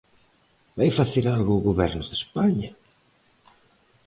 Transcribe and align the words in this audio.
¿Vai 0.77 0.89
facer 0.99 1.25
algo 1.35 1.51
o 1.55 1.65
Goberno 1.67 2.03
de 2.09 2.15
España? 2.21 2.69